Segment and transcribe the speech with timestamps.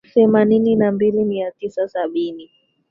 [0.13, 2.49] themanini na mbili mia tisa sabini